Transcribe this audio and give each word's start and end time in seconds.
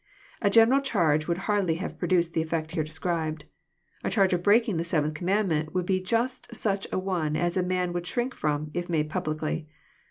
A 0.41 0.49
general 0.49 0.81
charge 0.81 1.27
would 1.27 1.37
hardly 1.45 1.75
have 1.75 1.99
produced 1.99 2.33
the 2.33 2.43
irlTect 2.43 2.71
here 2.71 2.83
described. 2.83 3.45
A 4.03 4.09
charge 4.09 4.33
of 4.33 4.41
breaking 4.41 4.77
the 4.77 4.83
seventh 4.83 5.13
command 5.13 5.49
ment 5.49 5.75
would 5.75 5.85
be 5.85 6.01
just 6.01 6.55
such 6.55 6.87
an 6.91 7.03
one 7.05 7.35
as 7.35 7.55
a 7.55 7.61
man 7.61 7.93
would 7.93 8.07
shrink 8.07 8.33
from, 8.33 8.71
if 8.73 8.89
made 8.89 9.11
publicly. 9.11 9.67